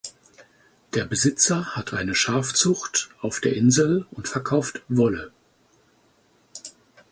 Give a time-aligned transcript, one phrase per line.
[0.95, 5.31] Der Besitzer hat eine Schafzucht auf der Insel und verkauft Wolle.